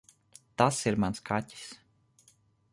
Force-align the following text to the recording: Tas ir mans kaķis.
Tas 0.61 0.79
ir 0.91 0.97
mans 1.05 1.23
kaķis. 1.31 1.69